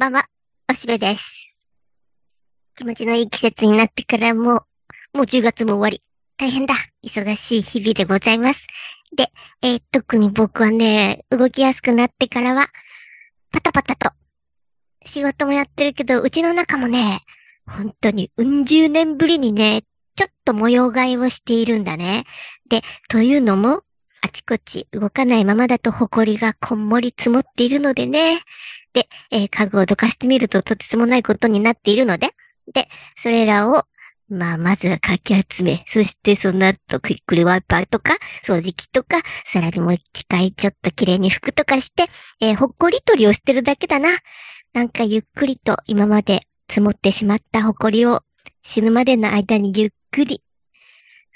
[0.00, 0.24] ばんは、
[0.66, 1.54] おしべです。
[2.74, 6.02] 気持ちのいい季節になってからもう、もう10月も終わり。
[6.38, 6.74] 大変だ。
[7.04, 8.66] 忙しい日々でございます。
[9.14, 12.68] で、えー、特に僕はね、動きやすくなってからは、
[13.52, 14.10] パタパタと、
[15.04, 17.20] 仕事もやってるけど、うちの中もね、
[17.66, 19.82] 本当にうん十年ぶりにね、
[20.16, 22.24] ちょっと模様替えをしているんだね。
[22.70, 22.80] で、
[23.10, 23.82] というのも、
[24.22, 28.40] あちこち動かないままだと埃がこんもり積もっているのでね。
[28.92, 32.34] で、えー、家具をどかしてみるととてつもないことになっているので、
[32.72, 33.84] で、それらを、
[34.28, 42.06] まあ、まずはかき集め、そしてその後、クイックルワイパーとか、掃除機とか、さらにもう一回ちょっと綺麗に拭くとかして、
[42.40, 44.10] えー、ほっこり取りをしてるだけだな。
[44.72, 48.22] なんかゆっくりと今まで積もってしまった埃を
[48.62, 50.42] 死ぬまでの間にゆっくり、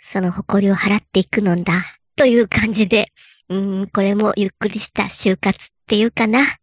[0.03, 1.85] その埃を払っていくのだ。
[2.17, 3.09] という感じで、
[3.49, 6.59] うん、これもゆっくりした就活っていうかな。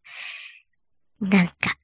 [1.21, 1.77] なんか、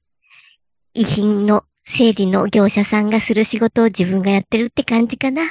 [0.94, 5.42] 遺品の整理の業者さんがする仕事を自分がやってるって感じかな。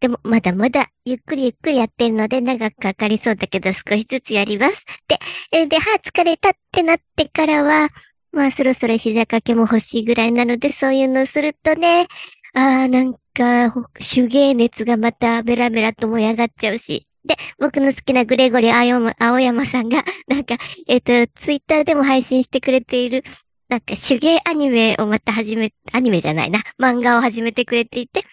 [0.00, 4.84] でも、まだまだ、ゆっくりゆっくりやってるので、長くかかりそうだけど、少しずつやります。
[5.08, 5.18] で、
[5.52, 7.88] えで、は疲れたってなってからは、
[8.32, 12.08] まあ、そろそろ膝掛けも欲しいぐらいなので、そういうのをするとね、
[12.54, 17.06] ああ、なんか、手芸熱がまたベラベラと燃え上がっちゃうし。
[17.26, 23.24] で、僕の好きなグレゴリー青山さんが、 なんか、えっ、ー、と、ツイッターでも配信してくれている、
[23.68, 28.24] なんか手芸アニメをまた始め、アニメじゃないな、漫画を始めてくれていて、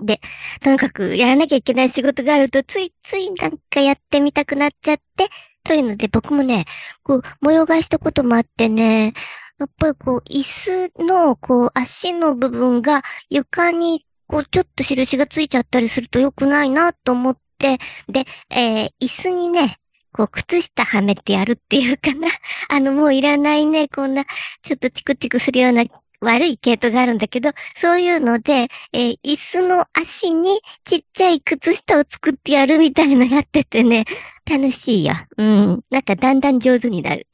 [0.00, 0.20] で、
[0.60, 5.28] とにかくやらなきゃいけない仕事があると、ついついなんかやってみたくなっちゃって、
[5.64, 6.66] というので僕もね、
[7.02, 9.14] こう、模様替えしたこともあってね、
[9.58, 19.78] やっぱりこう、椅子の、こう、足の部分が床に、こう、ちょっと印がついちゃったりすると良くないなと思って、で、えー、椅子にね、
[20.12, 22.28] こう、靴下はめてやるっていうかな。
[22.68, 24.24] あの、もういらないね、こんな、
[24.62, 25.84] ちょっとチクチクするような
[26.20, 34.04] 悪い系統があるんだけど、そういうので、えー、椅子の足にちっちゃい靴下を作ってやるみたいなやっててね、
[34.48, 35.14] 楽しいよ。
[35.36, 35.84] うん。
[35.90, 37.26] なんかだんだん上手になる。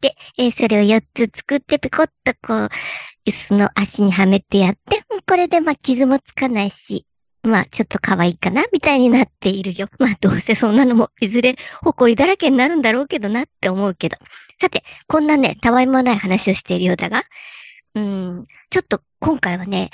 [0.00, 2.68] で、えー、それを4つ作ってペコッとこう、
[3.26, 7.06] 椅子の足にはめてやって、これでまあ傷もつかないし、
[7.44, 9.88] まあ、ちょっと可愛いかなみたいになっているよ。
[10.00, 14.16] まあ、どうせそんなのも、いずれ、埃だらけになるんだろうけどなって思うけど。
[14.60, 17.24] さて、こんなね、たわいもない話をしているようだが、
[17.94, 19.90] うん、ちょっと今回はね、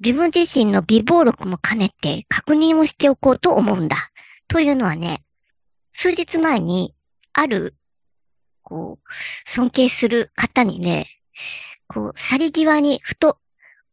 [0.00, 4.10] 自分自身の微暴録も兼ねて確認をしておこうと思うんだ。
[4.48, 5.22] というのはね、
[5.92, 6.94] 数日前に、
[7.32, 7.74] ある、
[8.62, 11.06] こう、尊敬する方にね、
[11.86, 13.38] こう、去り際にふと、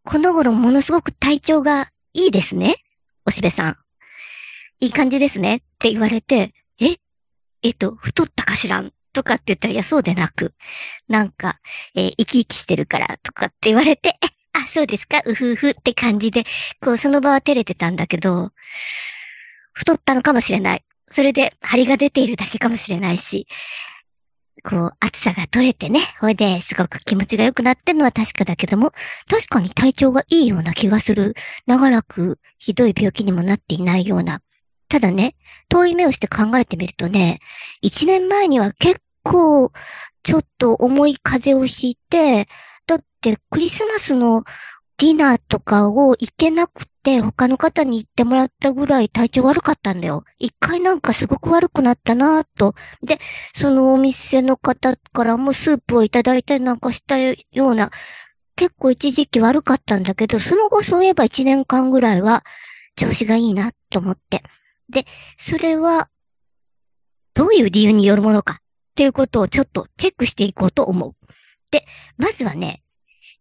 [0.04, 2.85] この頃ものすごく体調がいいですね。
[3.26, 3.78] おしべさん。
[4.80, 6.98] いい感じですねって言われて、え？
[7.64, 10.54] えっと、太ったかしらんとかって言ったら、いや、そうでなく、
[11.08, 11.60] なんか、
[11.96, 15.22] えー、生き生きしてるからとかって言われて、え、あ、そうですか？
[15.26, 16.46] うふうふって感じで、
[16.82, 18.52] こう、その場は照れてたんだけど、
[19.74, 20.86] 太ったのかもしれない。
[21.10, 23.48] それで、張りが出ているだけかもしれないし、
[24.66, 28.92] こう、暑さが取れてね、ほいで、すごく気持ちが良くなってるのは確かだけども、
[29.30, 31.36] 確かに体調がいいような気がする。
[31.68, 34.42] 長らくひどい病気にもなっていないような。
[34.90, 35.36] ただね、
[35.70, 37.40] 遠い目をして考えてみるとね、
[37.82, 39.72] 一年前には結構、
[40.24, 42.48] ちょっと重い風邪をひいて、
[42.88, 44.44] だってクリスマスの
[44.98, 50.26] ディナーとかを行けなくて、他の方に行ってもらったぐらい体調悪かったんだよ。
[50.40, 52.74] 一回なんかすごく悪くなったなぁと。
[53.04, 53.20] で、
[53.62, 57.92] そのお店の方からもスープをいただいたりなんかしたような、
[58.56, 62.44] 結構一時期悪かったんだけど、その後そういえば一年間ぐらいは
[62.96, 64.44] 調子がいいなと思って。
[64.90, 65.06] で、
[65.38, 66.10] それは、
[67.36, 68.58] どういう理由によるものかっ
[68.96, 71.14] ていうことをちょっとチェックしていこうと思う。
[71.70, 71.86] で、
[72.18, 72.82] まずはね、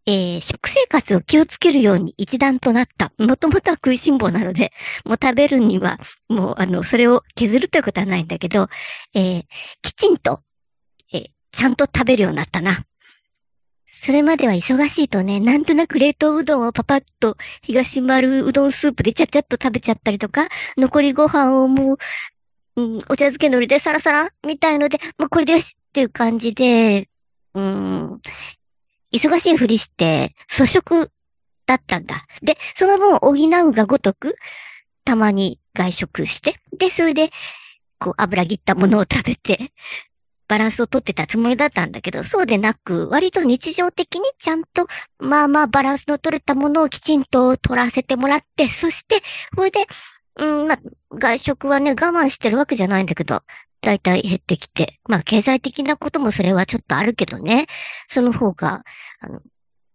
[0.07, 3.11] えー、食生活を気をつけるように一段となった。
[3.17, 4.71] もともとは食いしん坊なので、
[5.03, 5.99] もう食べるには、
[6.29, 8.69] もう、あの、それを削るということはないんだけど、
[9.13, 9.43] えー、
[9.81, 10.41] きちんと、
[11.11, 12.85] えー、ちゃんと食べるようになったな。
[13.87, 21.97] それまでは忙しいとね、なんとなく冷凍うどんをパパッと東丸うどんスープでちゃちゃっと食べちゃったりとか、残りご飯をも
[22.75, 27.09] う、うん、お茶漬け海苔でサラサラみたいので、もうこれでよしっていう感じで、
[27.55, 28.21] うん、
[29.11, 31.11] 忙しいふりして、粗食
[31.65, 32.25] だったんだ。
[32.41, 34.35] で、その分補うがごとく、
[35.03, 37.31] たまに外食して、で、それで、
[37.99, 39.71] こう、油切ったものを食べて、
[40.47, 44.87] バランスをとってたつもりだったんだけど、そうでなく、割と日常的にちゃんと、
[45.17, 49.23] まあまあバランスの取れたものをきちんと取らせてもらって、そして、
[49.55, 49.87] それで、
[50.37, 50.79] うん、まあ、
[51.13, 53.41] 外食はね、我慢してるわけじゃないんだけど、
[53.85, 57.67] だいたい減ってきて、まあ経済的なこともそれはちょっとあるけどね、
[58.09, 58.83] その方が、
[59.21, 59.41] あの、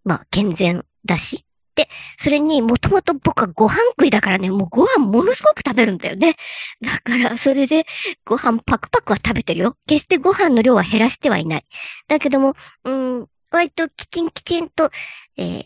[0.04, 1.44] まあ健全だし。
[1.74, 1.88] で、
[2.18, 6.36] それにもともと僕はご飯食いだからね、もうご飯ものすごく食べるんだよね。
[6.80, 7.86] だから、それで
[8.24, 9.76] ご飯パクパクは食べてるよ。
[9.86, 11.64] 決してご飯の量は減らしてはいない。
[12.08, 12.54] だけども、
[12.84, 14.90] うん、割ときちんきちんと、
[15.36, 15.64] えー、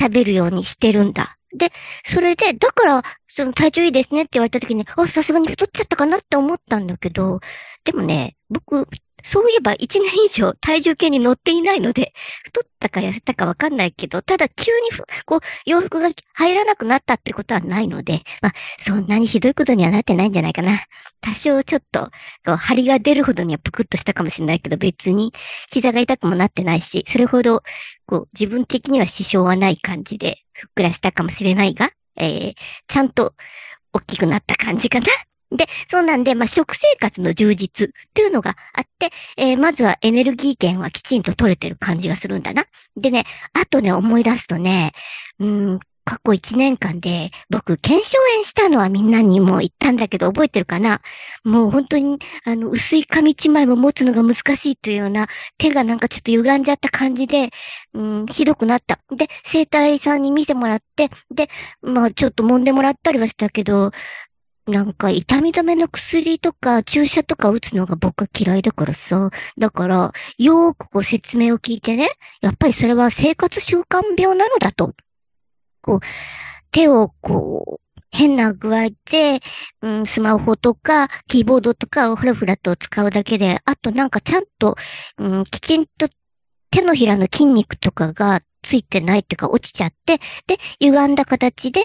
[0.00, 1.37] 食べるようにしてるんだ。
[1.54, 1.72] で、
[2.04, 7.40] それで、だから、その体調いいですねって言われた時に、あ、さすがに太っちゃったかなって思ったんだけど、
[7.84, 8.88] でもね、僕、
[9.24, 12.12] そういえば一年以上体重計に乗っていないので、
[12.44, 14.90] 太ったか痩せたかわかんないけど、ただ急に
[15.26, 20.84] こう、洋服が入らなくなったってことはないので、まあ、そんなにひどいことにはなってないんじゃないかな。
[21.20, 22.10] 多少ちょっと、
[22.44, 25.32] こう、張りが出るほどにはぷくっとしたかもしれないけど、別に
[25.70, 27.62] 膝が痛くもなってないし、それほど、
[28.06, 32.54] こう、自分的には支障はない感じで、ふっくらしたかもしれないが、えー、
[32.86, 33.34] ちゃんと
[33.92, 35.06] 大きくなった感じかな。
[35.50, 42.66] で、そうなんで、まあ、食生活の充実っていうのがあって、えー、まずはエネルギー源はきちんと取れてる感じがするんだな。
[42.96, 43.24] でね、
[43.54, 44.92] あとね、思い出すとね、
[45.38, 51.02] うん、過去1年間で僕、検証炎したのはみんなにも言ったんだけど、覚えてるかな？
[51.44, 55.28] もう本当に、あの、薄い紙一枚も持つのが難しいというような、
[55.58, 57.50] 手がなんかちょっと歪んじゃった感じで、
[57.92, 58.98] うん、ひどくなった。
[59.14, 61.50] で、生体さんに見てもらって、で、
[61.82, 63.92] まあちょっと揉んでもらったりはしたけど、
[64.66, 69.28] なんか痛み止めの薬とか注射とか打つのが僕は嫌いだからさ。
[69.58, 72.08] だから、よーくこう説明を聞いてね、
[72.40, 74.94] やっぱりそれは生活習慣病なのだと。
[75.88, 76.00] こう、
[76.70, 79.40] 手をこう、変な具合で、
[79.82, 84.76] うん、スマホとか、キーボードとかをふらふらと使うだけで、あとなんかちゃんと、
[85.18, 86.08] うん、きちんと
[86.70, 91.84] 手のひらの筋肉とかがついてないっていうか落ちちゃって、で、歪んだ形で、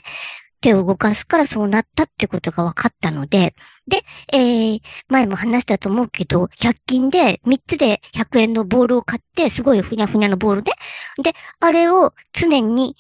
[0.60, 3.54] 手を動かすからそうなったってことが分かったので、
[3.86, 10.72] で、えー、前も話したと思うけど、100均で3つで100円のボールを買って、すごいふにゃふにゃのボールで、
[11.22, 12.96] で、あれを常に、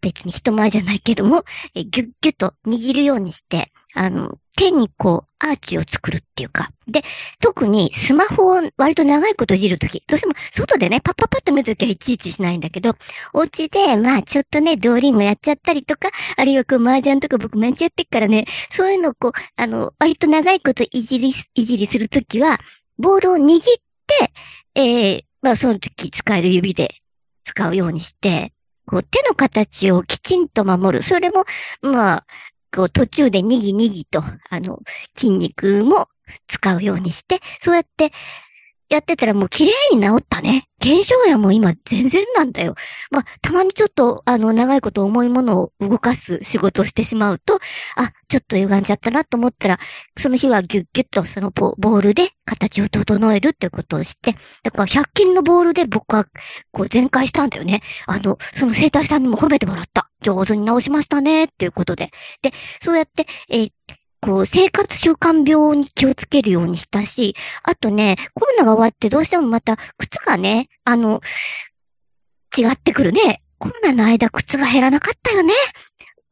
[0.00, 6.70] 別に人前じゃないけども、えギュッギュッと握るようにして、あの、手にこう、アーチを作るっていうか。
[6.86, 7.02] で、
[7.40, 12.94] 特にスマホを割と長いこといじるとき、どうしても外でね、パッパッパッと見るときはいちいちしないんだけど、
[13.32, 22.60] お家で、まあちょっとね、ドーリングやっちゃったりとか、あるいはこう、麻雀とか僕毎日やってっからね、そういうのをこう、あの、割と長いこといじり、いじりするときは、
[22.98, 23.62] ボールを握っ
[24.06, 24.32] て、
[24.74, 26.96] えー、まあその時使える指で
[27.44, 28.52] 使うようにして、
[28.88, 31.04] こう手の形をきちんと守る。
[31.04, 31.44] それも、
[31.82, 32.26] まあ、
[32.74, 34.80] こう途中でにぎにぎと、あの、
[35.16, 36.08] 筋肉も
[36.46, 38.12] 使うようにして、そうやって
[38.88, 40.68] やってたらもう綺麗に治ったね。
[40.80, 42.74] 軽症やも今全然なんだよ。
[43.10, 47.58] まあ、たまにちょっと、あの、長いこと重いものを動かす仕事をしてしまうと、
[47.96, 49.78] あ、ちょっと歪んじゃったなと思ったら、
[50.16, 56.26] その日はギュッギュッとそのボールで形を整えるってことをして、だから100均のボールで僕は、
[56.70, 57.82] こう全開したんだよね。
[58.06, 60.08] あの、その生体さんにも褒めてもらった。
[60.22, 62.10] 上手に直しましたね、っていうことで。
[62.42, 62.52] で、
[62.82, 63.72] そうやって、えー
[64.20, 71.20] こう、生活習慣病に気をつけるようにしたし、あとね、コロナが終わってどうしてもまた靴がね、あの、
[72.56, 73.42] 違ってくるね。
[73.58, 75.54] コロナの間靴が減らなかったよね。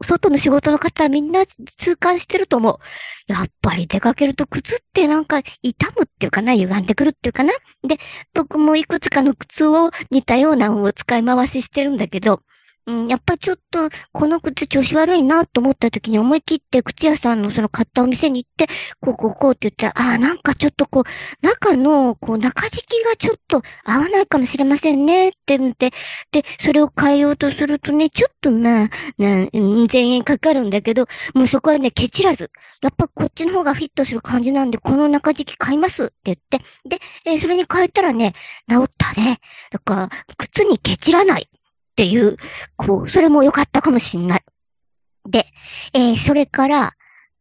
[0.04, 3.32] 外の仕事の方はみんな痛感してると思う。
[3.32, 7.52] やっぱり出かけると靴ってなんか痛むっていうかな、歪んでくるっていうかな。
[7.82, 7.98] で、
[8.34, 12.42] 僕もいくつかの靴を似たようなのを使い回ししてるんだけど、
[12.86, 18.68] うん、やっぱちょっと、この靴調子悪いなと思った時に思い切って靴屋さんのその買ったお店に行って、
[19.00, 25.92] こうこうこうって言ったら、ああ、なんかちょっとこう、中の、こう、中敷きがちょっと合わないかもしれませんねって言って、
[26.30, 29.48] で、それを変えようとするとね、ちょっとまあ、な、
[29.88, 32.52] 千円かかるんだけど、もうそこはね、ケチらず、
[32.82, 38.34] やっぱこっちの方がフィットする感じなんで、この中敷き買いますって言って、で、えー、それに変えたらね、
[38.70, 39.40] 治ったね。
[39.72, 41.48] だから、靴にケチらない。
[41.96, 42.36] っていう、
[42.76, 44.44] こう、それも良かったかもしんない。
[45.24, 45.46] で、
[45.94, 46.94] えー、それから、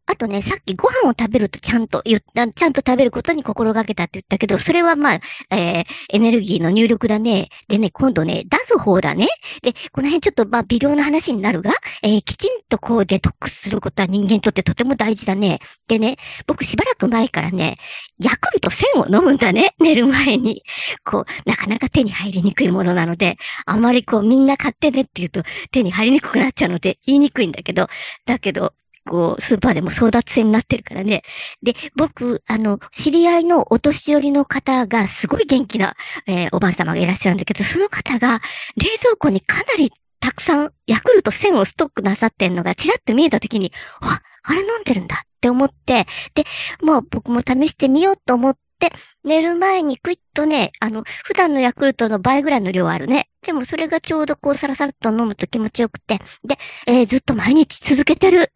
[0.08, 5.20] あとね、さっきご飯を食べるとちゃんと言った、ちゃんと食べることに心がけたって言ったけど、それはまあ、
[5.56, 7.50] えー、エネルギーの入力だね。
[7.68, 9.28] でね、今度ね、出す方だね。
[9.64, 11.72] で、この辺ちょっとまあ、微量な話になるが、
[12.04, 15.60] えー、きちんとこうデトックスすることは人間にとってとても大事だね。
[15.88, 17.78] でね、僕しばらく前からね、
[18.20, 19.76] ヤクルト1000を飲むんだね。
[19.80, 20.64] 寝る前に。
[21.04, 27.88] こう、なかなか手に入りにくいものなので、あまりこうみんな買ってねって言うと手に入りにくくなっちゃうので言いにくいんだけど、
[28.26, 28.74] だけど、
[29.08, 31.24] こう、スーパーでも争奪戦になってるからね。
[31.62, 35.96] で、僕、あの、知り合いのお年寄りの方が、すごい元気な、
[36.28, 38.42] えー、おばあ様がいらっしゃるんだけど、その方が、
[38.76, 43.72] 冷蔵庫にかなりたくさん、ヤクルト1000をストックなさってんのが、ちらっと見えたときに、
[44.02, 46.46] わ、あれ飲んでるんだって思って、で、
[46.82, 48.92] まあ僕も試してみようと思って、
[49.24, 53.30] 寝る前にクイッとね、あの、普段のヤクルトの倍ぐらいの量あるね。
[53.44, 56.20] でもそれがちょうどこうサラサラと飲むと気持ちよくて。
[56.44, 56.58] で、
[56.88, 58.52] えー、ずっと毎日続けてる。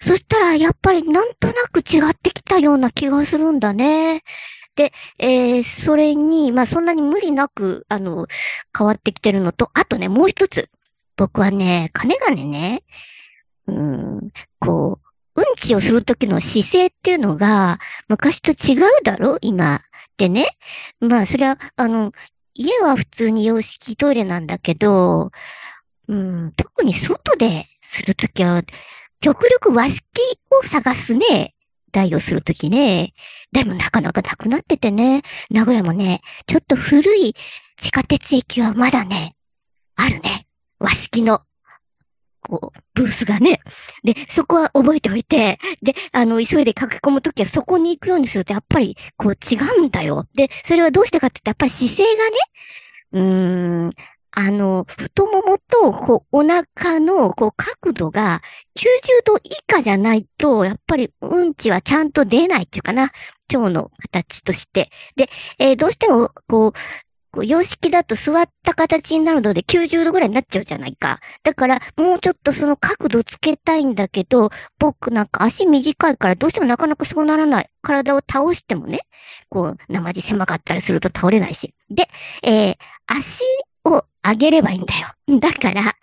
[0.00, 4.22] そしたら、やっぱりなんとなく違ってきたような気がするんだね。
[4.76, 8.26] で、えー、それに、まあ、そんなに無理なく、あの、
[8.76, 10.68] 変わってきてるのと、あとね、もう一つ。
[11.16, 12.82] 僕はね、金がね、
[13.68, 14.98] うん、こ
[15.36, 19.38] う、うんちをするときの姿勢っていうのが、昔と違うだろ？
[19.40, 19.82] 今。
[20.16, 20.46] でね。
[21.00, 22.12] まあ、それは、あの、
[22.54, 25.30] 家は普通に洋式トイレなんだけど、
[26.08, 28.62] うん、特に外でするときは、
[29.24, 30.02] 極力和式
[30.50, 31.54] を探すね。
[31.92, 33.14] 代をするときね。
[33.52, 35.22] でもなかなかなくなっててね。
[35.48, 37.34] 名古屋もね、ちょっと古い
[37.78, 39.34] 地下鉄駅はまだね、
[39.96, 40.46] あるね。
[40.78, 41.40] 和式の、
[42.42, 43.62] こう、ブースがね。
[44.02, 50.26] で、そこは覚えておいて、で、あの、急いで書き込むときはそこに行くようにすると、やっぱり、こう、違うんだよ。
[50.34, 52.36] で、それはどうしてかって言ったら、やっぱり姿勢がね、
[53.12, 53.90] うーん、
[54.36, 58.42] あの、太ももと、こう、お腹の、こう、角度が
[58.76, 63.12] 90度以下じゃないと、やっぱりうんちはちゃんと出ないっていうかな。
[63.52, 64.90] 腸の形として。
[65.14, 66.72] で、えー、どうしても、こう、
[67.34, 71.20] こう洋式だと座った形になるので90度ぐらいになっちゃうじゃないか。
[71.42, 77.70] だから、もうちょっとその角度つけたいんだけど、僕なんか足短いからどうしてもなかなかそうならない。
[77.82, 79.00] 体を倒してもね、
[79.48, 81.74] こう、生地狭かったりすると倒れないし。
[81.90, 82.08] で、
[82.42, 82.76] えー、
[83.06, 83.42] 足
[83.84, 85.40] をあげればいいんだよ。
[85.40, 85.94] だから、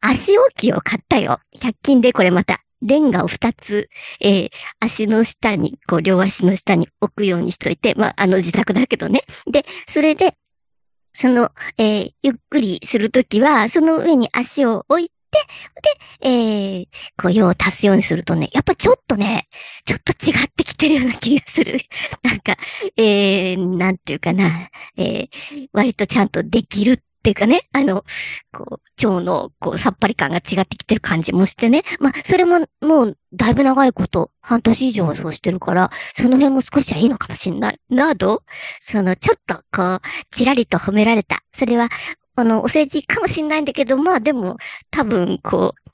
[0.00, 1.40] 足置きを買ったよ。
[1.60, 2.60] 100均でこれまた。
[2.82, 3.88] レンガを2つ、
[4.20, 9.24] えー、足の下に、こう、両足の下に置くようにしといて、まあ、あの、自宅だけどね。
[9.50, 10.36] で、それで、
[11.14, 15.14] その、えー、ゆっくりするときは、その上に足を置いて、
[16.20, 16.86] で、えー、
[17.20, 19.48] こう、用を足すようにするとね、やっぱちょっとね、
[19.86, 21.80] ちょっと違ってきてるような気がする。
[22.22, 22.56] なんか、
[22.96, 28.04] えー、なんていうかな、えー、割とちゃんとできるっていうかね、あの、
[28.52, 31.82] こう、腸の、こう、さっぱり感が違ってきてる感じもしてね。
[31.98, 37.80] まあ、それも、もう、だいぶ長いこと、半年以上はそうしてるから、その辺も少しはいいのかもしんない。
[37.88, 38.42] など、
[38.82, 40.00] その、ちょっと、こう、
[40.32, 41.42] ちらりと褒められた。
[41.58, 41.88] それは、
[42.36, 44.58] あの、お世辞かもしんないんだけど、まあでも、
[44.90, 45.90] 多分、こう、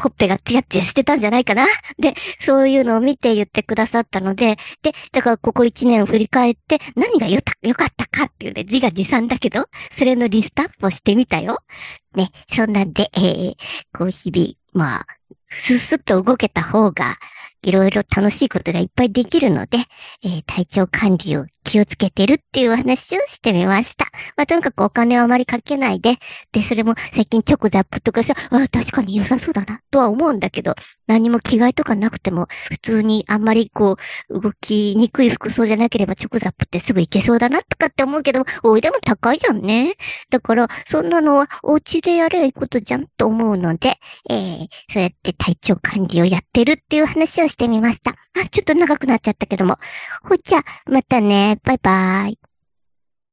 [0.00, 1.66] ほっぺがツヤツヤしてたんじゃないかな？
[1.98, 9.66] で、そういうのを見て言ってくださったので、で、だからここ一年を振り返って何がよた、よかったかっていうね、字が自賛だけど、
[9.98, 11.62] それのリストアップをしてみたよ。
[12.14, 13.54] ね、そんなんで、えー、
[13.92, 15.06] こう日々、まあ、
[15.60, 17.18] スースッと動けた方が、
[17.62, 19.78] いろいろ楽しいことがいっぱいできるので、
[20.22, 24.06] えー、体調管理を気をつけてるっていう話をしてみました。
[24.36, 26.16] まあ、とにかくお金をあまりかけないで、
[26.52, 30.74] で、それも最近チョコザップとかさ、あ確かに良さそうだな、とは思うんだけど、
[31.06, 33.96] 何も着替えとかなくても、普通にあんまりこ
[34.30, 39.96] う、動きにくい服装じゃなければチョコザップってすぐ行けそうだな、とかって思うけど、おいでも高いじゃんね。
[40.30, 43.98] だから、そんなのはお家でやればいいことじゃんと思うので、
[44.30, 48.12] えー、そうやって体調管理をやってるっていう話をしてみました。
[48.12, 49.78] あ、ちょっと長くなっちゃったけども。
[50.22, 51.58] ほっちゃ、またね。
[51.64, 52.47] バイバーイ。